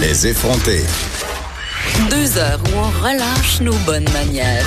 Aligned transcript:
Les 0.00 0.28
effronter. 0.28 0.80
Deux 2.08 2.38
heures 2.38 2.58
où 2.64 2.78
on 2.78 3.04
relâche 3.04 3.60
nos 3.60 3.74
bonnes 3.84 4.08
manières. 4.14 4.64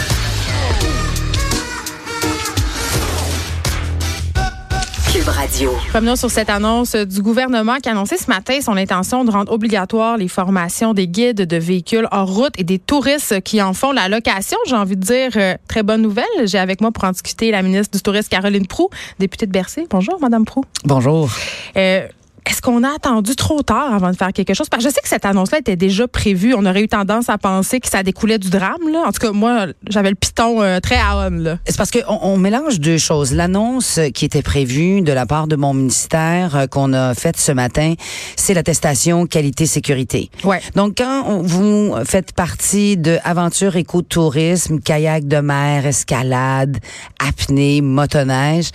Cube 5.12 5.28
Radio. 5.28 5.72
Revenons 5.92 6.16
sur 6.16 6.30
cette 6.30 6.52
annonce 6.52 6.96
du 6.96 7.24
gouvernement 7.24 7.78
qui 7.78 7.90
a 7.90 7.94
annoncé 7.94 8.18
ce 8.18 8.28
matin 8.28 8.62
son 8.62 8.78
intention 8.78 9.26
de 9.26 9.32
rendre 9.32 9.52
obligatoire 9.52 10.18
les 10.18 10.28
formations 10.28 10.94
des 10.94 11.08
guides 11.08 11.42
de 11.42 11.58
véhicules 11.58 12.08
hors 12.12 12.32
route 12.32 12.54
et 12.58 12.64
des 12.64 12.78
touristes 12.78 13.42
qui 13.42 13.60
en 13.62 13.74
font 13.74 13.92
la 13.92 14.10
location. 14.10 14.58
J'ai 14.68 14.76
envie 14.76 14.98
de 14.98 15.02
dire 15.02 15.32
euh, 15.36 15.56
très 15.68 15.82
bonne 15.82 16.04
nouvelle. 16.04 16.26
J'ai 16.46 16.60
avec 16.60 16.80
moi 16.80 16.92
pour 16.92 17.06
en 17.06 17.12
discuter 17.12 17.50
la 17.50 17.64
ministre 17.64 17.98
du 17.98 18.04
Tourisme 18.04 18.30
Caroline 18.30 18.68
Prou, 18.68 18.90
députée 19.18 19.48
de 19.48 19.52
Bercy. 19.52 19.88
Bonjour, 19.90 20.20
Madame 20.22 20.46
Prou. 20.46 20.64
Bonjour. 20.86 21.32
Euh, 21.76 22.08
est-ce 22.46 22.62
qu'on 22.62 22.84
a 22.84 22.96
attendu 22.96 23.36
trop 23.36 23.62
tard 23.62 23.94
avant 23.94 24.12
de 24.12 24.18
faire 24.18 24.34
quelque 24.34 24.54
chose? 24.54 24.68
Parce 24.70 24.84
que 24.84 24.90
je 24.90 24.94
sais 24.94 25.02
que 25.02 25.08
cette 25.08 25.26
annonce-là 25.26 25.60
était 25.60 25.76
déjà 25.76 26.08
prévue. 26.08 26.54
On 26.54 26.66
aurait 26.66 26.84
eu 26.84 26.88
tendance 26.88 27.30
à 27.30 27.38
penser 27.38 27.80
que 27.80 27.88
ça 27.88 28.04
découlait 28.04 28.38
du 28.38 28.50
drame. 28.50 28.92
Là. 28.92 29.04
En 29.06 29.12
tout 29.12 29.20
cas, 29.20 29.32
moi, 29.32 29.68
j'avais 29.88 30.10
le 30.10 30.16
piton 30.16 30.62
euh, 30.62 30.80
très 30.80 30.98
à 30.98 31.30
on. 31.30 31.58
C'est 31.66 31.78
parce 31.78 31.92
qu'on 31.92 32.20
on 32.22 32.38
mélange 32.38 32.80
deux 32.80 32.98
choses. 32.98 33.34
L'annonce 33.34 34.00
qui 34.14 34.26
était 34.26 34.42
prévue 34.42 35.02
de 35.02 35.14
la 35.14 35.26
part 35.26 35.48
de 35.48 35.56
mon 35.56 35.74
ministère 35.74 36.56
euh, 36.56 36.68
qu'on 36.68 36.94
a 36.94 37.14
faite 37.14 37.38
ce 37.38 37.52
matin, 37.52 37.94
c'est 38.36 38.54
l'attestation 38.54 39.26
qualité-sécurité. 39.26 40.30
Ouais. 40.44 40.62
Donc, 40.76 40.96
quand 40.98 41.42
vous 41.42 41.96
faites 42.06 42.34
partie 42.34 42.98
de 42.98 43.20
aventure 43.24 43.78
écotourisme, 43.78 44.80
kayak 44.80 45.28
de 45.28 45.38
mer, 45.38 45.86
escalade, 45.86 46.78
apnée, 47.26 47.82
motoneige, 47.82 48.70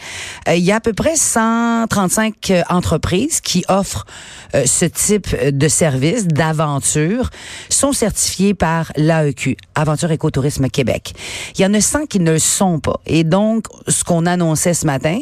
euh, 0.49 0.55
il 0.55 0.65
y 0.65 0.73
a 0.73 0.77
à 0.77 0.81
peu 0.81 0.95
près 0.95 1.17
135 1.17 2.53
entreprises 2.71 3.41
qui 3.41 3.58
offrent 3.69 4.07
euh, 4.55 4.65
ce 4.67 4.85
type 4.85 5.35
de 5.37 5.69
service, 5.69 6.27
d'aventure, 6.27 7.31
sont 7.69 7.93
certifiés 7.93 8.55
par 8.55 8.93
l'AEQ, 8.97 9.57
Aventure 9.75 10.11
Écotourisme 10.11 10.69
Québec. 10.69 11.15
Il 11.57 11.63
y 11.63 11.67
en 11.67 11.75
a 11.75 11.81
100 11.81 12.07
qui 12.07 12.21
ne 12.21 12.33
le 12.33 12.39
sont 12.39 12.81
pas. 12.81 13.01
Et 13.07 13.25
donc, 13.25 13.67
ce 13.89 14.05
qu'on 14.05 14.27
annonçait 14.27 14.75
ce 14.75 14.87
matin, 14.87 15.21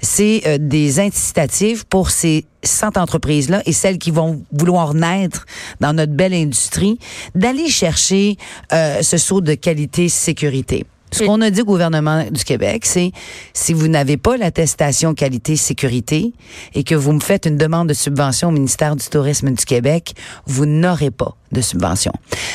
c'est 0.00 0.42
euh, 0.46 0.58
des 0.60 1.00
incitatifs 1.00 1.84
pour 1.84 2.10
ces 2.10 2.44
100 2.62 2.96
entreprises-là 2.96 3.62
et 3.66 3.72
celles 3.72 3.98
qui 3.98 4.10
vont 4.10 4.42
vouloir 4.52 4.94
naître 4.94 5.46
dans 5.80 5.92
notre 5.92 6.12
belle 6.12 6.34
industrie, 6.34 6.98
d'aller 7.34 7.68
chercher 7.68 8.36
euh, 8.72 9.02
ce 9.02 9.16
saut 9.16 9.40
de 9.40 9.54
qualité-sécurité. 9.54 10.84
Ce 11.12 11.24
qu'on 11.24 11.40
a 11.40 11.50
dit 11.50 11.62
au 11.62 11.64
gouvernement 11.64 12.24
du 12.30 12.44
Québec, 12.44 12.84
c'est 12.84 13.12
si 13.54 13.72
vous 13.72 13.88
n'avez 13.88 14.16
pas 14.16 14.36
l'attestation 14.36 15.14
qualité-sécurité 15.14 16.32
et 16.74 16.84
que 16.84 16.94
vous 16.94 17.12
me 17.12 17.20
faites 17.20 17.46
une 17.46 17.56
demande 17.56 17.88
de 17.88 17.94
subvention 17.94 18.48
au 18.48 18.52
ministère 18.52 18.96
du 18.96 19.06
Tourisme 19.06 19.50
du 19.50 19.64
Québec, 19.64 20.14
vous 20.46 20.66
n'aurez 20.66 21.10
pas 21.10 21.36
de 21.52 21.60
subvention. 21.60 22.12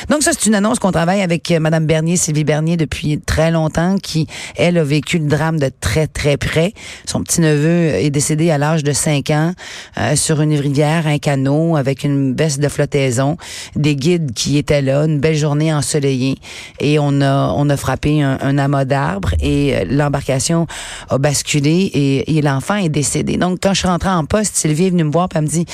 Donc 0.08 0.22
ça, 0.22 0.32
c'est 0.32 0.46
une 0.46 0.54
annonce 0.54 0.78
qu'on 0.78 0.92
travaille 0.92 1.22
avec 1.22 1.50
euh, 1.50 1.60
Madame 1.60 1.86
Bernier, 1.86 2.16
Sylvie 2.16 2.44
Bernier, 2.44 2.76
depuis 2.76 3.20
très 3.20 3.50
longtemps, 3.50 3.96
qui, 3.98 4.26
elle, 4.56 4.78
a 4.78 4.84
vécu 4.84 5.18
le 5.18 5.26
drame 5.26 5.58
de 5.58 5.70
très, 5.80 6.06
très 6.06 6.36
près. 6.36 6.72
Son 7.06 7.22
petit-neveu 7.22 7.94
est 7.94 8.10
décédé 8.10 8.50
à 8.50 8.58
l'âge 8.58 8.82
de 8.82 8.92
5 8.92 9.30
ans 9.30 9.54
euh, 9.98 10.16
sur 10.16 10.40
une 10.40 10.54
rivière, 10.54 11.06
un 11.06 11.18
canot, 11.18 11.76
avec 11.76 12.04
une 12.04 12.34
baisse 12.34 12.58
de 12.58 12.68
flottaison, 12.68 13.36
des 13.76 13.96
guides 13.96 14.32
qui 14.32 14.58
étaient 14.58 14.82
là, 14.82 15.04
une 15.04 15.20
belle 15.20 15.36
journée 15.36 15.72
ensoleillée, 15.72 16.36
et 16.80 16.98
on 16.98 17.20
a, 17.20 17.52
on 17.56 17.68
a 17.70 17.76
frappé 17.76 18.22
un, 18.22 18.58
amas 18.58 18.84
d'arbres, 18.84 19.34
et 19.40 19.74
euh, 19.74 19.84
l'embarcation 19.88 20.66
a 21.08 21.18
basculé, 21.18 21.70
et, 21.70 22.36
et 22.36 22.42
l'enfant 22.42 22.76
est 22.76 22.88
décédé. 22.88 23.36
Donc, 23.36 23.58
quand 23.62 23.72
je 23.72 23.80
suis 23.80 23.88
rentrée 23.88 24.10
en 24.10 24.24
poste, 24.24 24.56
Sylvie 24.56 24.86
est 24.86 24.90
venue 24.90 25.04
me 25.04 25.12
voir, 25.12 25.28
et 25.32 25.38
elle 25.38 25.42
me 25.42 25.48
dit, 25.48 25.66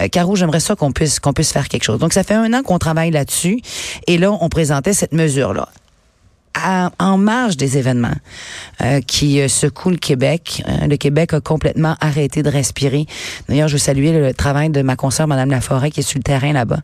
euh, 0.00 0.08
Caro, 0.08 0.36
j'aimerais 0.36 0.60
ça 0.60 0.74
qu'on 0.74 0.92
puisse, 0.92 1.20
qu'on 1.20 1.32
puisse 1.32 1.52
faire 1.52 1.68
quelque 1.68 1.84
chose. 1.84 1.98
Donc, 1.98 2.12
ça 2.12 2.24
fait 2.24 2.34
un 2.34 2.52
an 2.52 2.62
qu'on 2.64 2.78
travaille 2.78 3.10
là-dessus. 3.10 3.60
Et 4.06 4.18
là, 4.18 4.32
on 4.32 4.48
présentait 4.48 4.92
cette 4.92 5.12
mesure-là. 5.12 5.68
En 6.98 7.18
marge 7.18 7.56
des 7.56 7.78
événements 7.78 8.14
euh, 8.80 9.00
qui 9.00 9.40
euh, 9.40 9.48
secouent 9.48 9.90
le 9.90 9.96
Québec. 9.96 10.62
Euh, 10.66 10.86
le 10.86 10.96
Québec 10.96 11.34
a 11.34 11.40
complètement 11.40 11.96
arrêté 12.00 12.44
de 12.44 12.48
respirer. 12.48 13.06
D'ailleurs, 13.48 13.66
je 13.66 13.74
veux 13.74 13.78
saluer 13.78 14.12
le, 14.12 14.32
travail 14.32 14.70
de 14.70 14.80
ma 14.80 14.94
consoeur, 14.94 15.26
Madame 15.26 15.50
Laforêt, 15.50 15.90
qui 15.90 16.00
est 16.00 16.04
sur 16.04 16.18
le 16.18 16.22
terrain 16.22 16.52
là-bas, 16.52 16.78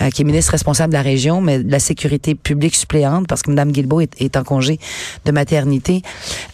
euh, 0.00 0.08
qui 0.08 0.22
est 0.22 0.24
ministre 0.24 0.52
responsable 0.52 0.92
de 0.92 0.96
la 0.96 1.02
région, 1.02 1.42
mais 1.42 1.62
de 1.62 1.70
la 1.70 1.78
sécurité 1.78 2.34
publique 2.34 2.74
suppléante, 2.74 3.28
parce 3.28 3.42
que 3.42 3.50
Madame 3.50 3.72
Guilbeault 3.72 4.00
est, 4.00 4.36
en 4.36 4.42
congé 4.42 4.80
de 5.26 5.32
maternité. 5.32 6.02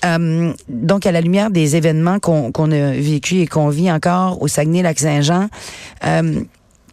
Euh, 0.05 0.53
donc, 0.69 1.07
à 1.07 1.13
la 1.13 1.21
lumière 1.21 1.51
des 1.51 1.77
événements 1.77 2.19
qu'on 2.19 2.51
qu'on 2.51 2.73
a 2.73 2.91
vécu 2.91 3.37
et 3.37 3.47
qu'on 3.47 3.69
vit 3.69 3.91
encore 3.91 4.43
au 4.43 4.49
Saguenay-Lac-Saint-Jean, 4.49 5.49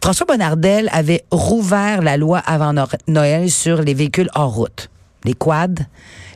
François 0.04 0.26
Bonnardel 0.26 0.90
avait 0.92 1.24
rouvert 1.30 2.02
la 2.02 2.18
loi 2.18 2.38
avant 2.40 2.74
No- 2.74 2.84
Noël 3.08 3.50
sur 3.50 3.80
les 3.80 3.94
véhicules 3.94 4.28
hors 4.34 4.52
route. 4.54 4.90
Les 5.24 5.32
quads, 5.32 5.68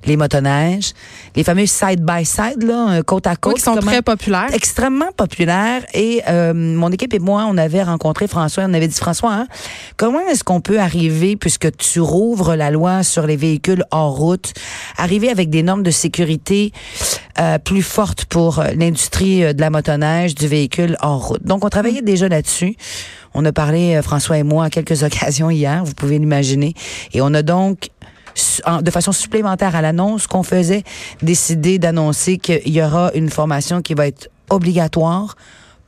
les 0.07 0.17
motoneiges, 0.17 0.95
les 1.37 1.45
fameux 1.45 1.67
side-by-side, 1.67 2.63
là, 2.63 2.93
euh, 2.93 3.03
côte 3.03 3.27
à 3.27 3.37
côte. 3.37 3.53
Oui, 3.53 3.59
qui 3.59 3.65
sont 3.67 3.77
très 3.77 4.01
populaires. 4.01 4.49
extrêmement 4.55 5.13
populaire 5.15 5.83
et 5.93 6.23
euh, 6.31 6.55
mon 6.55 6.91
équipe 6.91 7.13
et 7.13 7.19
moi, 7.19 7.45
on 7.47 7.59
avait 7.59 7.83
rencontré 7.83 8.27
François, 8.27 8.65
on 8.67 8.73
avait 8.73 8.89
dit 8.89 8.95
François, 8.97 9.35
hein, 9.35 9.47
comment 9.99 10.21
est-ce 10.31 10.43
qu'on 10.45 10.63
peut 10.63 10.81
arriver, 10.81 11.37
puisque 11.37 11.77
tu 11.77 12.01
rouvres 12.01 12.55
la 12.57 12.71
loi 12.71 13.03
sur 13.03 13.27
les 13.27 13.37
véhicules 13.37 13.85
hors 13.91 14.17
route, 14.17 14.55
arriver 14.97 15.29
avec 15.29 15.51
des 15.51 15.63
normes 15.63 15.83
de 15.83 15.91
sécurité 15.91 16.73
euh, 17.41 17.59
plus 17.59 17.83
fortes 17.83 18.25
pour 18.25 18.59
euh, 18.59 18.73
l'industrie 18.77 19.45
euh, 19.45 19.53
de 19.53 19.61
la 19.61 19.71
motoneige, 19.71 20.35
du 20.35 20.47
véhicule 20.49 20.97
hors 21.01 21.29
route. 21.29 21.43
Donc, 21.45 21.65
on 21.65 21.69
travaillait 21.69 22.03
déjà 22.03 22.29
là-dessus. 22.29 22.75
On 23.35 23.45
a 23.45 23.53
parlé, 23.53 24.01
François 24.03 24.39
et 24.39 24.43
moi, 24.43 24.65
à 24.65 24.71
quelques 24.71 25.03
occasions 25.05 25.51
hier, 25.51 25.85
vous 25.85 25.95
pouvez 25.95 26.19
l'imaginer. 26.19 26.75
Et 27.13 27.21
on 27.21 27.33
a 27.35 27.43
donc 27.43 27.91
en- 28.65 28.83
de 28.83 28.91
façon 28.91 29.13
supplémentaire 29.13 29.75
à 29.77 29.83
l'annonce 29.83 30.27
qu'on 30.27 30.43
faisait, 30.43 30.83
décidé 31.23 31.79
d'annoncer 31.79 32.39
qu'il 32.39 32.69
y 32.69 32.83
aura 32.83 33.11
une 33.15 33.31
formation 33.31 33.83
qui 33.83 33.95
va 33.95 34.07
être 34.07 34.29
obligatoire 34.51 35.37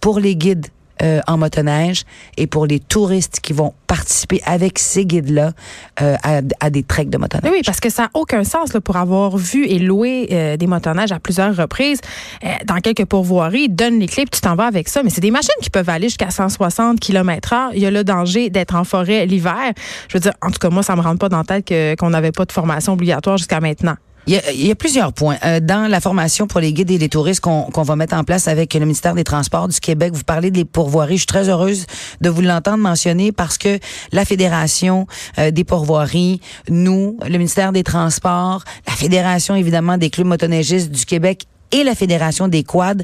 pour 0.01 0.19
les 0.21 0.37
guides 0.37 0.67
euh, 1.03 1.21
en 1.27 1.39
motoneige 1.39 2.05
et 2.37 2.47
pour 2.47 2.67
les 2.67 2.81
touristes 2.81 3.41
qui 3.41 3.53
vont 3.53 3.75
participer 3.91 4.41
avec 4.45 4.79
ces 4.79 5.05
guides-là 5.05 5.53
euh, 6.01 6.17
à, 6.23 6.41
à 6.61 6.71
des 6.71 6.85
treks 6.85 7.11
de 7.11 7.19
motoneige. 7.19 7.51
Oui, 7.53 7.63
parce 7.67 7.81
que 7.81 7.91
ça 7.91 8.03
n'a 8.03 8.11
aucun 8.15 8.45
sens 8.45 8.73
là, 8.73 8.81
pour 8.81 8.97
avoir 8.97 9.37
vu 9.37 9.67
et 9.67 9.81
loué 9.81 10.29
euh, 10.31 10.57
des 10.57 10.69
motoneiges 10.69 11.11
à 11.11 11.19
plusieurs 11.19 11.57
reprises. 11.57 12.01
Euh, 12.45 12.49
dans 12.67 12.77
quelques 12.77 13.05
pourvoiries, 13.05 13.65
ils 13.65 13.75
donnent 13.75 13.99
les 13.99 14.07
clés 14.07 14.27
puis 14.27 14.41
tu 14.41 14.41
t'en 14.41 14.55
vas 14.55 14.67
avec 14.67 14.89
ça. 14.89 15.03
Mais 15.03 15.11
c'est 15.11 15.21
des 15.21 15.33
machines 15.33 15.51
qui 15.61 15.71
peuvent 15.71 15.89
aller 15.89 16.09
jusqu'à 16.09 16.31
160 16.31 17.01
km 17.01 17.53
heure. 17.53 17.71
Il 17.75 17.81
y 17.81 17.87
a 17.87 17.91
le 17.91 18.05
danger 18.05 18.49
d'être 18.49 18.77
en 18.77 18.85
forêt 18.85 19.27
l'hiver. 19.27 19.73
Je 20.09 20.17
veux 20.17 20.21
dire, 20.21 20.35
en 20.41 20.53
tout 20.53 20.59
cas, 20.61 20.71
moi, 20.71 20.85
ça 20.85 20.95
me 20.95 21.01
rentre 21.01 21.19
pas 21.19 21.29
dans 21.29 21.39
la 21.39 21.61
tête 21.61 21.99
qu'on 21.99 22.11
n'avait 22.11 22.33
pas 22.33 22.45
de 22.45 22.53
formation 22.53 22.93
obligatoire 22.93 23.39
jusqu'à 23.39 23.59
maintenant. 23.59 23.97
Il 24.31 24.65
y, 24.65 24.71
a, 24.71 24.77
plusieurs 24.77 25.13
points. 25.13 25.39
Euh, 25.45 25.59
dans 25.59 25.91
la 25.91 26.01
formation 26.01 26.47
pour 26.47 26.61
les 26.61 26.73
guides 26.73 26.93
et 26.93 26.99
les 26.99 27.09
touristes 27.09 27.41
qu'on 27.41 27.63
qu'on 27.63 27.83
va 27.83 27.97
mettre 27.97 28.15
en 28.15 28.23
place 28.23 28.47
avec 28.47 28.75
le 28.75 28.81
ministère 28.81 29.17
des 29.17 29.25
Transports 29.25 29.67
du 29.67 29.81
Québec, 29.81 30.13
vous 30.15 30.23
parlez 30.23 30.53
des 30.53 30.65
pourvoiries. 30.65 31.17
Je 31.17 31.23
suis 31.23 31.27
très 31.27 31.49
heureuse 31.49 31.85
de 32.21 32.31
vous 32.31 32.41
l'entendre 32.41 32.79
mentionner 32.79 33.33
parce 33.33 33.59
que 33.59 33.81
la 34.13 34.25
Fédération 34.25 35.09
euh, 35.39 35.51
des 35.51 35.65
pourvoiries, 35.65 36.41
nous, 36.69 37.19
le 37.27 37.39
ministère 37.39 37.73
des 37.73 37.83
Transports, 37.83 38.63
la 38.87 38.93
Fédération 38.93 39.57
évidemment 39.57 39.99
des 39.99 40.11
clubs 40.11 40.29
motoneigistes 40.29 40.93
du 40.93 41.05
Québec 41.07 41.47
et 41.73 41.83
la 41.83 41.97
Fédération 41.97 42.47
des 42.47 42.63
quads, 42.63 43.03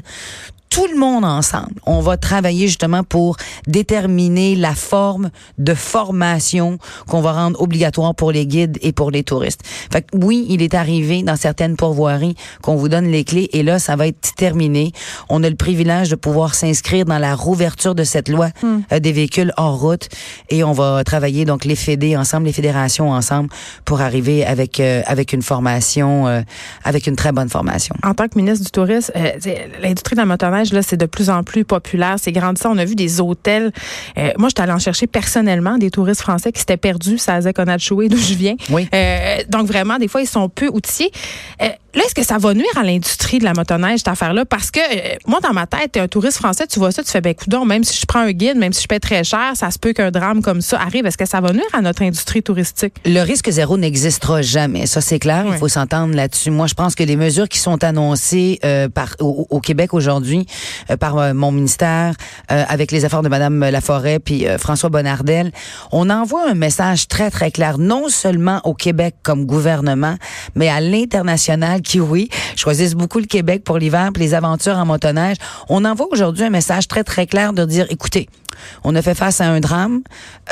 tout 0.69 0.87
le 0.87 0.97
monde 0.97 1.25
ensemble, 1.25 1.73
on 1.85 1.99
va 2.01 2.17
travailler 2.17 2.67
justement 2.67 3.03
pour 3.03 3.37
déterminer 3.67 4.55
la 4.55 4.75
forme 4.75 5.29
de 5.57 5.73
formation 5.73 6.77
qu'on 7.07 7.21
va 7.21 7.33
rendre 7.33 7.61
obligatoire 7.61 8.15
pour 8.15 8.31
les 8.31 8.45
guides 8.45 8.77
et 8.81 8.91
pour 8.91 9.11
les 9.11 9.23
touristes. 9.23 9.61
Fait 9.91 10.01
que 10.01 10.17
oui, 10.17 10.45
il 10.49 10.61
est 10.61 10.73
arrivé 10.73 11.23
dans 11.23 11.35
certaines 11.35 11.75
pourvoiries 11.75 12.35
qu'on 12.61 12.75
vous 12.75 12.89
donne 12.89 13.07
les 13.07 13.23
clés 13.23 13.49
et 13.53 13.63
là, 13.63 13.79
ça 13.79 13.95
va 13.95 14.07
être 14.07 14.33
terminé. 14.35 14.91
On 15.29 15.43
a 15.43 15.49
le 15.49 15.55
privilège 15.55 16.09
de 16.09 16.15
pouvoir 16.15 16.55
s'inscrire 16.55 17.05
dans 17.05 17.19
la 17.19 17.35
rouverture 17.35 17.95
de 17.95 18.03
cette 18.03 18.29
loi 18.29 18.49
euh, 18.91 18.99
des 18.99 19.11
véhicules 19.11 19.53
hors 19.57 19.79
route 19.79 20.09
et 20.49 20.63
on 20.63 20.71
va 20.71 21.03
travailler 21.03 21.45
donc 21.45 21.65
les 21.65 21.75
fédés 21.75 22.17
ensemble, 22.17 22.45
les 22.45 22.53
fédérations 22.53 23.11
ensemble 23.11 23.49
pour 23.85 24.01
arriver 24.01 24.45
avec 24.45 24.79
euh, 24.79 25.01
avec 25.05 25.33
une 25.33 25.41
formation, 25.41 26.27
euh, 26.27 26.41
avec 26.83 27.07
une 27.07 27.15
très 27.15 27.31
bonne 27.31 27.49
formation. 27.49 27.95
En 28.03 28.13
tant 28.13 28.27
que 28.27 28.37
ministre 28.37 28.65
du 28.65 28.71
Tourisme, 28.71 29.11
euh, 29.15 29.31
l'industrie 29.81 30.15
de 30.15 30.21
la 30.21 30.25
motoneige, 30.25 30.56
là, 30.63 30.81
c'est 30.81 30.97
de 30.97 31.05
plus 31.05 31.29
en 31.29 31.43
plus 31.43 31.65
populaire. 31.65 32.15
C'est 32.21 32.31
grandissant. 32.31 32.71
On 32.73 32.77
a 32.77 32.85
vu 32.85 32.95
des 32.95 33.21
hôtels. 33.21 33.71
Euh, 34.17 34.31
moi, 34.37 34.49
j'étais 34.49 34.61
allée 34.61 34.71
en 34.71 34.79
chercher 34.79 35.07
personnellement 35.07 35.77
des 35.77 35.91
touristes 35.91 36.21
français 36.21 36.51
qui 36.51 36.59
s'étaient 36.59 36.77
perdus. 36.77 37.17
Ça 37.17 37.35
a 37.35 37.53
Conachoué, 37.53 38.09
d'où 38.09 38.17
je 38.17 38.33
viens. 38.33 38.55
Oui. 38.69 38.87
Euh, 38.93 39.37
donc, 39.49 39.67
vraiment, 39.67 39.97
des 39.97 40.07
fois, 40.07 40.21
ils 40.21 40.27
sont 40.27 40.49
peu 40.49 40.67
outillés. 40.67 41.11
Euh, 41.61 41.69
Là, 41.97 42.03
est-ce 42.05 42.13
que 42.13 42.23
ça 42.23 42.37
va 42.37 42.53
nuire 42.53 42.67
à 42.75 42.83
l'industrie 42.83 43.39
de 43.39 43.43
la 43.43 43.53
motoneige, 43.53 43.97
cette 43.97 44.07
affaire-là? 44.09 44.45
Parce 44.45 44.69
que 44.69 44.79
euh, 44.79 45.15
moi, 45.25 45.39
dans 45.39 45.51
ma 45.51 45.65
tête, 45.65 45.93
t'es 45.93 45.99
un 45.99 46.07
touriste 46.07 46.37
français, 46.37 46.67
tu 46.67 46.77
vois 46.77 46.91
ça, 46.91 47.01
tu 47.01 47.09
fais, 47.09 47.21
ben, 47.21 47.33
coudon, 47.33 47.65
même 47.65 47.83
si 47.83 47.99
je 47.99 48.05
prends 48.05 48.19
un 48.19 48.33
guide, 48.33 48.55
même 48.55 48.71
si 48.71 48.83
je 48.83 48.87
paie 48.87 48.99
très 48.99 49.23
cher, 49.23 49.53
ça 49.55 49.71
se 49.71 49.79
peut 49.79 49.93
qu'un 49.93 50.11
drame 50.11 50.43
comme 50.43 50.61
ça 50.61 50.79
arrive. 50.79 51.07
Est-ce 51.07 51.17
que 51.17 51.25
ça 51.25 51.41
va 51.41 51.53
nuire 51.53 51.65
à 51.73 51.81
notre 51.81 52.03
industrie 52.03 52.43
touristique? 52.43 52.93
Le 53.03 53.21
risque 53.21 53.49
zéro 53.49 53.77
n'existera 53.77 54.43
jamais. 54.43 54.85
Ça, 54.85 55.01
c'est 55.01 55.17
clair. 55.17 55.43
Il 55.47 55.57
faut 55.57 55.69
s'entendre 55.69 56.13
là-dessus. 56.13 56.51
Moi, 56.51 56.67
je 56.67 56.75
pense 56.75 56.93
que 56.93 57.03
les 57.03 57.15
mesures 57.15 57.49
qui 57.49 57.57
sont 57.57 57.83
annoncées 57.83 58.59
euh, 58.63 58.89
par, 58.89 59.15
au, 59.19 59.59
Québec 59.59 59.95
aujourd'hui 59.95 60.45
euh, 60.91 60.97
par 60.97 61.33
mon 61.33 61.51
ministère, 61.51 62.13
avec 62.47 62.91
les 62.91 63.05
efforts 63.05 63.23
de 63.23 63.29
Mme 63.29 63.71
Laforêt 63.71 64.19
puis 64.19 64.45
François 64.59 64.89
Bonnardel, 64.89 65.51
on 65.91 66.11
envoie 66.11 66.47
un 66.47 66.53
message 66.53 67.07
très, 67.07 67.31
très 67.31 67.49
clair, 67.49 67.79
non 67.79 68.07
seulement 68.09 68.61
au 68.65 68.75
Québec 68.75 69.15
comme 69.23 69.45
gouvernement, 69.45 70.15
mais 70.53 70.69
à 70.69 70.79
l'international 70.79 71.81
oui, 71.95 72.29
choisissent 72.55 72.95
beaucoup 72.95 73.19
le 73.19 73.25
Québec 73.25 73.63
pour 73.63 73.77
l'hiver 73.77 74.11
pour 74.13 74.21
les 74.21 74.33
aventures 74.33 74.77
en 74.77 74.85
motoneige. 74.85 75.37
On 75.69 75.85
envoie 75.85 76.07
aujourd'hui 76.11 76.43
un 76.43 76.49
message 76.49 76.87
très, 76.87 77.03
très 77.03 77.25
clair 77.27 77.53
de 77.53 77.65
dire, 77.65 77.85
écoutez, 77.89 78.27
on 78.83 78.95
a 78.95 79.01
fait 79.01 79.15
face 79.15 79.41
à 79.41 79.47
un 79.47 79.59
drame. 79.59 80.01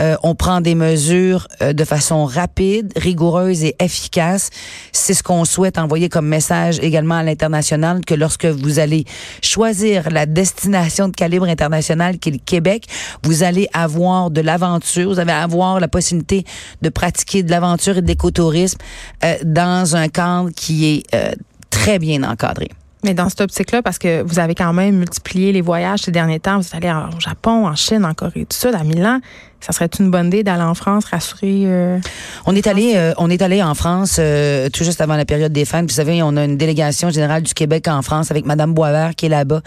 Euh, 0.01 0.15
on 0.23 0.35
prend 0.35 0.61
des 0.61 0.75
mesures 0.75 1.47
euh, 1.61 1.73
de 1.73 1.83
façon 1.83 2.25
rapide, 2.25 2.91
rigoureuse 2.95 3.63
et 3.63 3.75
efficace. 3.79 4.49
C'est 4.91 5.13
ce 5.13 5.23
qu'on 5.23 5.45
souhaite 5.45 5.77
envoyer 5.77 6.09
comme 6.09 6.27
message 6.27 6.79
également 6.79 7.15
à 7.15 7.23
l'international 7.23 8.03
que 8.05 8.13
lorsque 8.13 8.45
vous 8.45 8.79
allez 8.79 9.05
choisir 9.41 10.09
la 10.09 10.25
destination 10.25 11.07
de 11.07 11.15
calibre 11.15 11.45
international 11.45 12.19
qui 12.19 12.29
est 12.29 12.33
le 12.33 12.39
Québec, 12.39 12.87
vous 13.23 13.43
allez 13.43 13.67
avoir 13.73 14.31
de 14.31 14.41
l'aventure, 14.41 15.09
vous 15.09 15.19
allez 15.19 15.31
avoir 15.31 15.79
la 15.79 15.87
possibilité 15.87 16.45
de 16.81 16.89
pratiquer 16.89 17.43
de 17.43 17.51
l'aventure 17.51 17.97
et 17.97 18.01
de 18.01 18.07
l'écotourisme 18.07 18.77
euh, 19.23 19.35
dans 19.43 19.95
un 19.95 20.07
cadre 20.07 20.49
qui 20.55 20.85
est 20.85 21.35
très 21.69 21.99
bien 21.99 22.23
encadré. 22.23 22.69
Mais 23.05 23.13
dans 23.13 23.29
cette 23.29 23.41
optique-là, 23.41 23.83
parce 23.83 23.99
que 23.99 24.23
vous 24.23 24.39
avez 24.39 24.55
quand 24.55 24.73
même 24.73 24.97
multiplié 24.97 25.51
les 25.51 25.61
voyages 25.61 25.99
ces 25.99 26.11
derniers 26.11 26.39
temps, 26.39 26.59
vous 26.59 26.65
êtes 26.65 26.73
allé 26.73 26.91
au 27.15 27.19
Japon, 27.19 27.67
en 27.67 27.75
Chine, 27.75 28.03
en 28.03 28.15
Corée 28.15 28.47
du 28.49 28.55
Sud, 28.55 28.73
à 28.73 28.83
Milan 28.83 29.19
ça 29.65 29.71
serait 29.71 29.89
une 29.99 30.11
bonne 30.11 30.27
idée 30.27 30.43
d'aller 30.43 30.61
en 30.61 30.75
France, 30.75 31.05
rassurer. 31.05 31.63
Euh, 31.65 31.97
on 32.45 32.55
est 32.55 32.67
allé, 32.67 32.93
euh, 32.95 33.13
on 33.17 33.31
est 33.31 33.41
allé 33.41 33.63
en 33.63 33.73
France 33.73 34.17
euh, 34.19 34.69
tout 34.69 34.83
juste 34.83 35.01
avant 35.01 35.15
la 35.15 35.25
période 35.25 35.51
des 35.51 35.65
fêtes. 35.65 35.85
Vous 35.85 35.95
savez, 35.95 36.21
on 36.21 36.37
a 36.37 36.45
une 36.45 36.55
délégation 36.55 37.09
générale 37.09 37.41
du 37.41 37.55
Québec 37.55 37.87
en 37.87 38.03
France 38.03 38.29
avec 38.29 38.45
Madame 38.45 38.75
Boisvert 38.75 39.15
qui 39.15 39.25
est 39.25 39.29
là-bas, 39.29 39.61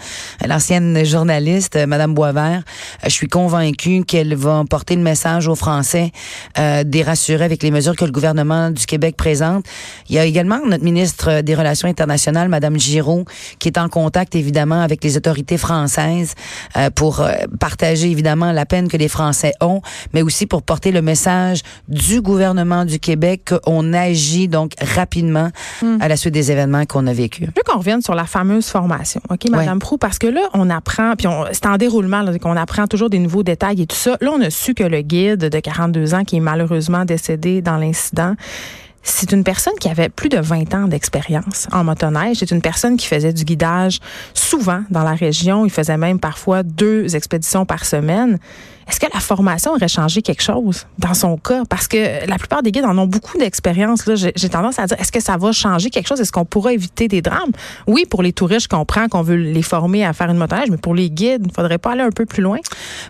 l'ancienne 0.47 1.03
journaliste 1.03 1.77
Madame 1.85 2.13
Boisvert. 2.13 2.63
je 3.03 3.09
suis 3.09 3.27
convaincue 3.27 4.03
qu'elle 4.05 4.35
va 4.35 4.63
porter 4.69 4.95
le 4.95 5.01
message 5.01 5.47
aux 5.47 5.55
Français 5.55 6.11
des 6.57 7.03
rassurer 7.03 7.43
avec 7.43 7.63
les 7.63 7.71
mesures 7.71 7.95
que 7.95 8.05
le 8.05 8.11
gouvernement 8.11 8.71
du 8.71 8.85
Québec 8.85 9.17
présente. 9.17 9.65
Il 10.09 10.15
y 10.15 10.19
a 10.19 10.25
également 10.25 10.59
notre 10.65 10.83
ministre 10.83 11.41
des 11.41 11.55
Relations 11.55 11.87
internationales, 11.87 12.47
Madame 12.47 12.79
Giraud, 12.79 13.25
qui 13.59 13.67
est 13.67 13.77
en 13.77 13.89
contact 13.89 14.35
évidemment 14.35 14.81
avec 14.81 15.03
les 15.03 15.17
autorités 15.17 15.57
françaises 15.57 16.35
pour 16.95 17.25
partager 17.59 18.09
évidemment 18.09 18.51
la 18.51 18.65
peine 18.65 18.87
que 18.87 18.97
les 18.97 19.07
Français 19.07 19.53
ont 19.61 19.81
mais 20.13 20.21
aussi 20.21 20.45
pour 20.45 20.63
porter 20.63 20.91
le 20.91 21.01
message 21.01 21.61
du 21.87 22.21
gouvernement 22.21 22.85
du 22.85 22.99
Québec 22.99 23.53
qu'on 23.65 23.93
agit 23.93 24.47
donc 24.47 24.73
rapidement 24.81 25.49
hmm. 25.81 25.97
à 26.01 26.07
la 26.07 26.15
suite 26.15 26.33
des 26.33 26.51
événements 26.51 26.85
qu'on 26.85 27.07
a 27.07 27.13
vécus. 27.13 27.47
Je 27.47 27.51
veux 27.55 27.63
qu'on 27.65 27.79
revienne 27.79 28.01
sur 28.01 28.15
la 28.15 28.25
fameuse 28.25 28.67
formation, 28.67 29.21
OK, 29.29 29.49
Madame 29.49 29.79
Prou, 29.79 29.97
parce 29.97 30.19
que 30.19 30.27
là, 30.27 30.41
on 30.53 30.69
apprend, 30.69 31.15
puis 31.15 31.27
c'est 31.51 31.65
en 31.65 31.77
déroulement, 31.77 32.25
qu'on 32.41 32.55
apprend 32.55 32.87
toujours 32.87 33.09
des 33.09 33.19
nouveaux 33.19 33.43
détails 33.43 33.81
et 33.81 33.87
tout 33.87 33.95
ça. 33.95 34.17
Là, 34.21 34.31
on 34.33 34.41
a 34.41 34.49
su 34.49 34.73
que 34.73 34.83
le 34.83 35.01
guide 35.01 35.49
de 35.49 35.59
42 35.59 36.13
ans, 36.13 36.23
qui 36.23 36.37
est 36.37 36.41
malheureusement 36.41 37.05
décédé 37.05 37.61
dans 37.61 37.77
l'incident, 37.77 38.35
c'est 39.03 39.31
une 39.31 39.43
personne 39.43 39.73
qui 39.79 39.89
avait 39.89 40.09
plus 40.09 40.29
de 40.29 40.39
20 40.39 40.73
ans 40.73 40.87
d'expérience 40.87 41.67
en 41.71 41.83
motoneige. 41.83 42.37
C'est 42.37 42.51
une 42.51 42.61
personne 42.61 42.97
qui 42.97 43.07
faisait 43.07 43.33
du 43.33 43.43
guidage 43.43 43.99
souvent 44.33 44.83
dans 44.89 45.03
la 45.03 45.13
région. 45.13 45.65
Il 45.65 45.71
faisait 45.71 45.97
même 45.97 46.19
parfois 46.19 46.63
deux 46.63 47.15
expéditions 47.15 47.65
par 47.65 47.85
semaine. 47.85 48.39
Est-ce 48.89 48.99
que 48.99 49.05
la 49.13 49.19
formation 49.19 49.71
aurait 49.71 49.87
changé 49.87 50.21
quelque 50.21 50.41
chose 50.41 50.87
dans 50.97 51.13
son 51.13 51.37
cas? 51.37 51.63
Parce 51.69 51.87
que 51.87 52.27
la 52.27 52.37
plupart 52.37 52.63
des 52.63 52.71
guides 52.71 52.85
en 52.85 52.97
ont 52.97 53.05
beaucoup 53.05 53.37
d'expérience. 53.37 54.03
J'ai 54.15 54.49
tendance 54.49 54.79
à 54.79 54.87
dire, 54.87 54.97
est-ce 54.99 55.11
que 55.11 55.19
ça 55.19 55.37
va 55.37 55.51
changer 55.51 55.89
quelque 55.89 56.07
chose? 56.07 56.19
Est-ce 56.19 56.31
qu'on 56.31 56.45
pourra 56.45 56.73
éviter 56.73 57.07
des 57.07 57.21
drames? 57.21 57.51
Oui, 57.87 58.05
pour 58.09 58.23
les 58.23 58.33
touristes, 58.33 58.63
je 58.63 58.67
comprends 58.67 59.07
qu'on 59.07 59.21
veut 59.21 59.35
les 59.35 59.61
former 59.61 60.05
à 60.05 60.13
faire 60.13 60.29
une 60.29 60.37
motoneige, 60.37 60.69
mais 60.71 60.77
pour 60.77 60.95
les 60.95 61.09
guides, 61.11 61.43
il 61.45 61.53
faudrait 61.53 61.77
pas 61.77 61.91
aller 61.91 62.01
un 62.01 62.09
peu 62.09 62.25
plus 62.25 62.41
loin? 62.41 62.57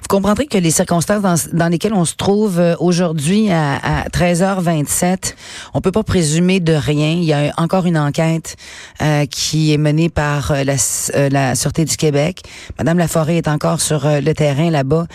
Vous 0.02 0.08
comprendrez 0.10 0.48
que 0.48 0.58
les 0.58 0.72
circonstances 0.72 1.50
dans, 1.54 1.70
lesquelles 1.70 1.94
on 1.94 2.06
se 2.06 2.16
trouve 2.16 2.60
euh, 2.60 2.76
aujourd'hui 2.80 3.50
à, 3.52 4.06
13h27, 4.12 5.36
on 5.74 5.82
peut 5.82 5.92
pas 5.92 6.04
présumer 6.04 6.60
de 6.60 6.74
rien. 6.74 7.12
Il 7.12 7.24
y 7.24 7.34
a 7.34 7.54
encore 7.58 7.86
une 7.86 7.98
enquête 7.98 8.58
euh, 9.02 9.26
qui 9.26 9.74
est 9.74 9.78
menée 9.78 10.10
par 10.10 10.52
euh, 10.52 10.64
la, 10.66 11.56
Sûreté 11.56 11.86
du 11.86 11.96
Québec. 11.96 12.44
Madame 12.78 12.98
Laforêt 12.98 13.38
est 13.38 13.48
encore 13.48 13.82
sur 13.82 14.06
le 14.06 14.34
terrain 14.34 14.70
là-bas. 14.70 15.08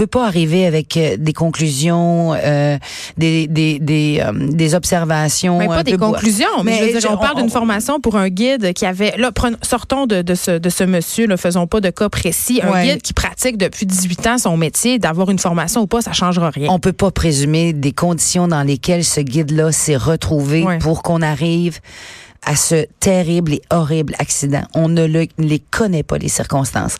Peut 0.00 0.06
pas 0.06 0.26
arriver 0.26 0.64
avec 0.64 0.96
euh, 0.96 1.16
des 1.18 1.34
conclusions, 1.34 2.32
euh, 2.32 2.78
des 3.18 3.46
des 3.46 3.78
des, 3.78 4.22
euh, 4.24 4.32
des 4.32 4.74
observations. 4.74 5.58
Mais 5.58 5.66
pas 5.66 5.82
des 5.82 5.98
conclusions. 5.98 6.46
Mais, 6.64 6.98
je 6.98 7.06
on, 7.06 7.18
parle 7.18 7.36
d'une 7.36 7.50
formation 7.50 8.00
pour 8.00 8.16
un 8.16 8.30
guide 8.30 8.72
qui 8.72 8.86
avait. 8.86 9.14
Là, 9.18 9.30
sortons 9.60 10.06
de, 10.06 10.22
de 10.22 10.34
ce 10.34 10.52
de 10.52 10.70
ce 10.70 10.84
monsieur. 10.84 11.26
Ne 11.26 11.36
faisons 11.36 11.66
pas 11.66 11.82
de 11.82 11.90
cas 11.90 12.08
précis. 12.08 12.62
Un 12.62 12.82
guide 12.82 13.02
qui 13.02 13.12
pratique 13.12 13.58
depuis 13.58 13.84
18 13.84 14.26
ans 14.26 14.38
son 14.38 14.56
métier, 14.56 14.98
d'avoir 14.98 15.28
une 15.28 15.38
formation 15.38 15.82
ou 15.82 15.86
pas, 15.86 16.00
ça 16.00 16.12
changera 16.12 16.48
rien. 16.48 16.70
On 16.70 16.78
peut 16.78 16.94
pas 16.94 17.10
présumer 17.10 17.74
des 17.74 17.92
conditions 17.92 18.48
dans 18.48 18.62
lesquelles 18.62 19.04
ce 19.04 19.20
guide-là 19.20 19.70
s'est 19.70 19.96
retrouvé 19.96 20.64
pour 20.80 21.02
qu'on 21.02 21.20
arrive 21.20 21.80
à 22.44 22.56
ce 22.56 22.86
terrible 23.00 23.54
et 23.54 23.62
horrible 23.70 24.14
accident. 24.18 24.62
On 24.74 24.88
ne 24.88 25.04
les 25.04 25.58
connaît 25.58 26.02
pas, 26.02 26.18
les 26.18 26.28
circonstances. 26.28 26.96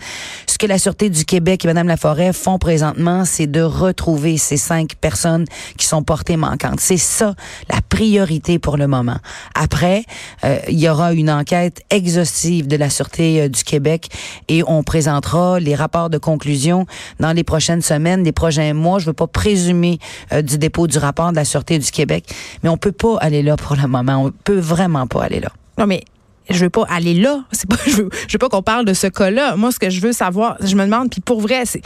Ce 0.47 0.59
que 0.59 0.67
la 0.67 0.79
Sûreté 0.79 1.09
du 1.09 1.25
Québec 1.25 1.65
et 1.65 1.69
Mme 1.69 1.89
Laforêt 1.89 2.33
font 2.33 2.59
présentement, 2.59 3.25
c'est 3.25 3.47
de 3.47 3.63
retrouver 3.63 4.37
ces 4.37 4.57
cinq 4.57 4.97
personnes 5.01 5.47
qui 5.79 5.87
sont 5.87 6.03
portées 6.03 6.37
manquantes. 6.37 6.81
C'est 6.81 6.99
ça, 6.99 7.35
la 7.71 7.81
priorité 7.89 8.59
pour 8.59 8.77
le 8.77 8.87
moment. 8.87 9.17
Après, 9.55 10.05
euh, 10.45 10.59
il 10.69 10.79
y 10.79 10.89
aura 10.89 11.13
une 11.15 11.31
enquête 11.31 11.83
exhaustive 11.91 12.67
de 12.67 12.77
la 12.77 12.91
Sûreté 12.91 13.43
euh, 13.43 13.49
du 13.49 13.65
Québec 13.65 14.09
et 14.49 14.63
on 14.67 14.83
présentera 14.83 15.59
les 15.59 15.75
rapports 15.75 16.11
de 16.11 16.19
conclusion 16.19 16.87
dans 17.19 17.33
les 17.33 17.45
prochaines 17.45 17.83
semaines, 17.83 18.25
les 18.25 18.33
prochains 18.33 18.75
mois. 18.75 18.99
Je 18.99 19.07
veux 19.07 19.15
pas 19.15 19.27
présumer 19.27 19.99
euh, 20.33 20.43
du 20.43 20.59
dépôt 20.59 20.87
du 20.87 20.99
rapport 20.99 21.31
de 21.31 21.37
la 21.37 21.45
Sûreté 21.45 21.79
du 21.79 21.91
Québec, 21.91 22.25
mais 22.63 22.69
on 22.69 22.77
peut 22.77 22.93
pas 22.93 23.17
aller 23.21 23.43
là 23.43 23.57
pour 23.57 23.77
le 23.77 23.87
moment. 23.87 24.25
On 24.27 24.33
peut 24.45 24.59
vraiment 24.59 25.07
pas 25.07 25.25
aller 25.25 25.30
là. 25.38 25.50
Non, 25.79 25.87
mais 25.87 26.03
je 26.49 26.59
veux 26.65 26.71
pas 26.71 26.85
aller 26.88 27.15
là. 27.15 27.44
C'est 27.53 27.69
pas, 27.69 27.77
je 27.87 27.97
veux, 27.97 28.11
je 28.27 28.32
veux 28.32 28.38
pas 28.38 28.49
qu'on 28.49 28.62
parle 28.62 28.85
de 28.85 28.94
ce 28.94 29.06
cas-là. 29.06 29.56
Moi, 29.56 29.71
ce 29.71 29.79
que 29.79 29.91
je 29.91 30.00
veux 30.00 30.12
savoir, 30.12 30.56
je 30.61 30.75
me 30.75 30.85
demande, 30.85 31.11
puis 31.11 31.21
pour 31.21 31.41
vrai, 31.41 31.62
c'est 31.65 31.82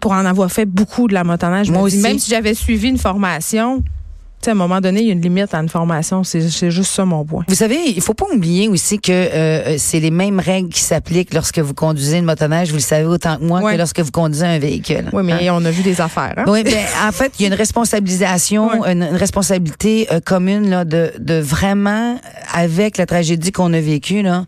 pour 0.00 0.12
en 0.12 0.24
avoir 0.24 0.50
fait 0.50 0.66
beaucoup 0.66 1.08
de 1.08 1.14
la 1.14 1.24
motoneige, 1.24 1.70
moi 1.70 1.82
aussi. 1.82 1.98
même 1.98 2.18
si 2.18 2.30
j'avais 2.30 2.54
suivi 2.54 2.88
une 2.88 2.98
formation, 2.98 3.82
à 4.46 4.50
un 4.50 4.54
moment 4.54 4.80
donné, 4.80 5.00
il 5.00 5.06
y 5.06 5.10
a 5.10 5.12
une 5.12 5.20
limite 5.20 5.54
à 5.54 5.58
une 5.58 5.68
formation. 5.68 6.22
C'est 6.24 6.70
juste 6.70 6.92
ça 6.92 7.04
mon 7.04 7.24
point. 7.24 7.44
Vous 7.48 7.54
savez, 7.54 7.78
il 7.88 8.00
faut 8.00 8.14
pas 8.14 8.26
oublier 8.32 8.68
aussi 8.68 8.98
que 8.98 9.12
euh, 9.12 9.76
c'est 9.78 10.00
les 10.00 10.10
mêmes 10.10 10.40
règles 10.40 10.68
qui 10.68 10.80
s'appliquent 10.80 11.34
lorsque 11.34 11.58
vous 11.58 11.74
conduisez 11.74 12.18
une 12.18 12.24
motoneige. 12.24 12.68
Vous 12.68 12.76
le 12.76 12.80
savez 12.80 13.06
autant 13.06 13.36
que 13.36 13.44
moi 13.44 13.60
que 13.72 13.76
lorsque 13.76 14.00
vous 14.00 14.10
conduisez 14.10 14.46
un 14.46 14.58
véhicule. 14.58 15.08
Oui, 15.12 15.22
mais 15.24 15.48
hein? 15.48 15.54
on 15.54 15.64
a 15.64 15.70
vu 15.70 15.82
des 15.82 16.00
affaires. 16.00 16.34
Hein? 16.36 16.44
Oui, 16.46 16.62
ben, 16.62 16.74
en 17.06 17.12
fait, 17.12 17.32
il 17.38 17.42
y 17.42 17.44
a 17.46 17.48
une 17.48 17.54
responsabilisation, 17.54 18.84
une, 18.84 19.04
responsabilité 19.04 20.06
euh, 20.12 20.20
commune 20.20 20.70
là, 20.70 20.84
de, 20.84 21.12
de 21.18 21.34
vraiment, 21.34 22.18
avec 22.54 22.98
la 22.98 23.06
tragédie 23.06 23.52
qu'on 23.52 23.72
a 23.72 23.80
vécue, 23.80 24.22
là, 24.22 24.44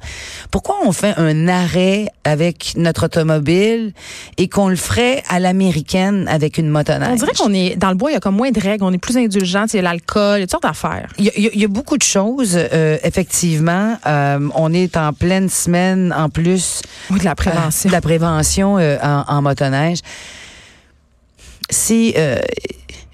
pourquoi 0.51 0.77
on 0.85 0.93
fait 0.93 1.15
un 1.17 1.49
arrêt 1.49 2.09
avec 2.25 2.75
notre 2.77 3.07
automobile 3.07 3.93
et 4.37 4.49
qu'on 4.49 4.69
le 4.69 4.77
ferait 4.77 5.23
à 5.29 5.41
l'américaine 5.41 6.27
avec 6.29 6.59
une 6.59 6.69
motoneige? 6.69 7.11
On 7.13 7.17
dirait 7.17 7.33
qu'on 7.37 7.53
est 7.53 7.77
dans 7.77 7.91
le 7.91 7.97
bois, 7.97 8.11
il 8.11 8.15
y 8.15 8.17
a 8.17 8.21
comme 8.21 8.37
moins 8.37 8.51
de 8.51 8.61
règles, 8.61 8.85
on 8.85 8.93
est 8.93 8.99
plus 8.99 9.17
indulgent 9.17 9.67
l'alcool, 9.83 10.39
il 10.39 10.41
y 10.41 10.43
a 10.43 10.47
toutes 10.47 10.51
sortes 10.51 10.63
d'affaires. 10.63 11.09
Il 11.19 11.31
y, 11.35 11.65
a 11.65 11.69
beaucoup 11.69 11.97
de 11.97 12.03
choses, 12.03 12.57
euh, 12.57 12.99
effectivement. 13.03 13.97
Euh, 14.07 14.49
on 14.55 14.73
est 14.73 14.97
en 14.97 15.13
pleine 15.13 15.49
semaine, 15.49 16.15
en 16.17 16.29
plus. 16.29 16.83
de 17.11 17.25
la 17.25 17.35
prévention. 17.35 17.89
de 17.89 17.93
la 17.93 18.01
prévention 18.01 18.75
en, 18.75 19.25
en, 19.29 19.43
motoneige. 19.43 19.99
Si 21.71 22.15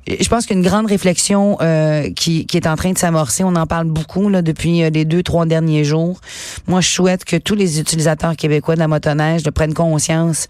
je 0.07 0.29
pense 0.29 0.47
qu'une 0.47 0.63
grande 0.63 0.87
réflexion 0.87 1.57
euh, 1.61 2.11
qui, 2.15 2.47
qui, 2.47 2.57
est 2.57 2.67
en 2.67 2.77
train 2.77 2.93
de 2.93 2.99
s'amorcer. 2.99 3.43
On 3.43 3.57
en 3.57 3.67
parle 3.67 3.87
beaucoup 3.87 4.29
là, 4.29 4.43
depuis 4.43 4.83
euh, 4.83 4.91
les 4.91 5.05
deux, 5.05 5.23
trois 5.23 5.47
derniers 5.47 5.85
jours. 5.85 6.21
Moi, 6.67 6.81
je 6.83 6.89
souhaite 6.89 7.25
que 7.25 7.37
tous 7.37 7.55
les 7.55 7.81
utilisateurs 7.81 8.37
québécois 8.37 8.75
de 8.75 8.81
la 8.81 8.89
motoneige 8.89 9.43
prennent 9.51 9.73
conscience 9.73 10.49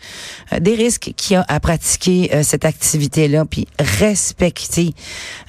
euh, 0.53 0.59
des 0.59 0.75
risques 0.75 1.13
qu'il 1.17 1.35
y 1.35 1.37
a 1.37 1.45
à 1.47 1.61
pratiquer 1.61 2.31
cette 2.43 2.65
activité-là, 2.65 3.45
puis 3.45 3.67
respecter 3.79 4.95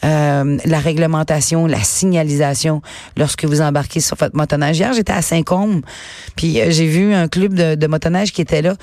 la 0.04 0.80
réglementation, 0.80 1.66
la 1.66 1.84
signalisation 1.84 2.82
lorsque 3.18 3.46
vous 3.46 3.62
embarquez 3.62 4.00
sur 4.00 4.16
votre 4.18 4.36
motoneige. 4.36 4.78
Hier, 4.78 4.94
j'étais 4.94 5.14
à 5.14 5.22
Saint-Côme, 5.22 5.82
puis 6.36 6.60
j'ai 6.70 6.86
vu 6.86 7.14
un 7.14 7.28
club 7.28 7.54
de, 7.54 7.76
de 7.76 7.88
motoneige 7.88 8.32
qui 8.32 8.42
était 8.42 8.62
là. 8.62 8.76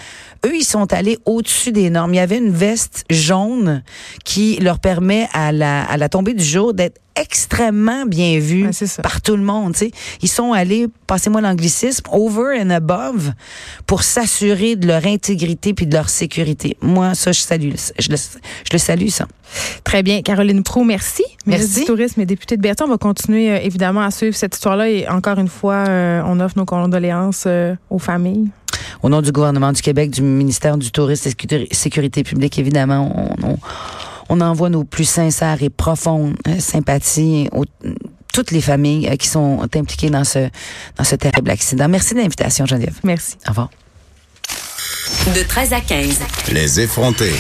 Eux, 0.45 0.57
ils 0.57 0.65
sont 0.65 0.93
allés 0.93 1.19
au-dessus 1.25 1.73
des 1.73 1.91
normes. 1.91 2.15
Il 2.15 2.17
y 2.17 2.21
avait 2.21 2.39
une 2.39 2.51
veste 2.51 3.05
jaune 3.11 3.83
qui 4.25 4.57
leur 4.57 4.79
permet 4.81 5.12
à 5.33 5.53
la, 5.53 5.85
à 5.85 5.97
la 5.97 6.09
tombée 6.09 6.35
du 6.35 6.45
jour 6.45 6.75
d'être 6.75 6.99
extrêmement 7.15 8.07
bien 8.07 8.41
Ouais, 8.41 8.73
ça. 8.73 9.03
par 9.03 9.21
tout 9.21 9.37
le 9.37 9.43
monde. 9.43 9.73
tu 9.75 9.81
sais. 9.81 9.91
Ils 10.23 10.29
sont 10.29 10.53
allés, 10.53 10.87
passez-moi 11.07 11.41
l'anglicisme, 11.43 12.05
over 12.11 12.59
and 12.61 12.71
above 12.71 13.33
pour 13.87 14.03
s'assurer 14.03 14.77
de 14.77 14.87
leur 14.87 15.05
intégrité 15.07 15.75
puis 15.75 15.87
de 15.87 15.95
leur 15.95 16.09
sécurité. 16.09 16.77
Moi, 16.81 17.15
ça, 17.15 17.33
je 17.33 17.41
salue. 17.41 17.73
Je 17.99 18.09
le, 18.11 18.17
je 18.17 18.73
le 18.73 18.79
salue, 18.79 19.09
ça. 19.09 19.27
Très 19.85 20.03
bien. 20.03 20.23
Caroline 20.23 20.63
Prou, 20.63 20.85
merci. 20.85 21.23
Merci. 21.45 21.81
du 21.81 21.85
Tourisme 21.87 22.21
et 22.23 22.27
députée 22.27 22.57
de 22.57 22.63
Berthiaume. 22.63 22.89
On 22.89 22.93
va 22.93 22.99
continuer 22.99 23.51
euh, 23.51 23.59
évidemment 23.63 24.01
à 24.03 24.11
suivre 24.11 24.35
cette 24.35 24.55
histoire-là 24.55 24.89
et 24.89 25.07
encore 25.09 25.39
une 25.39 25.49
fois, 25.49 25.85
euh, 25.89 26.23
on 26.27 26.41
offre 26.41 26.57
nos 26.57 26.65
condoléances 26.65 27.45
euh, 27.47 27.75
aux 27.91 27.99
familles. 27.99 28.49
Au 29.03 29.11
nom 29.11 29.21
du 29.21 29.33
gouvernement 29.33 29.73
du 29.73 29.83
Québec, 29.83 30.11
du 30.11 30.23
ministère 30.23 30.79
du 30.79 30.91
Tourisme 30.91 31.29
et 31.29 31.31
Sécurité- 31.33 31.69
Sécurité 31.75 32.23
publique, 32.25 32.59
évidemment, 32.59 33.13
on, 33.43 33.47
on, 33.51 33.59
on 34.29 34.41
envoie 34.41 34.69
nos 34.69 34.85
plus 34.85 35.09
sincères 35.09 35.63
et 35.63 35.71
profondes 35.71 36.37
euh, 36.49 36.59
sympathies 36.59 37.49
aux 37.53 37.65
toutes 38.33 38.51
les 38.51 38.61
familles 38.61 39.09
euh, 39.09 39.17
qui 39.17 39.29
sont 39.29 39.61
impliquées 39.63 40.11
dans 40.11 40.25
ce, 40.25 40.49
dans 40.97 41.05
ce 41.05 41.17
terrible 41.17 41.51
accident. 41.51 41.89
Merci 41.89 42.15
de 42.15 42.21
l'invitation, 42.21 42.67
Geneviève. 42.67 42.99
Merci. 43.05 43.37
Au 43.47 43.51
revoir. 43.51 43.71
De 45.35 45.43
13 45.43 45.73
à 45.73 45.81
15. 45.81 46.21
Les 46.53 46.81
effrontés. 46.81 47.35